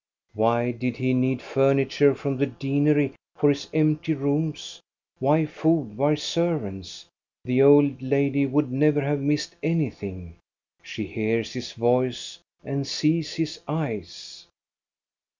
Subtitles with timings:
[0.33, 4.81] Why did he need furniture from the deanery for his empty rooms;
[5.19, 7.05] why food, why servants?
[7.45, 10.37] The old lady would never have missed anything.
[10.81, 14.47] She hears his voice and sees his eyes.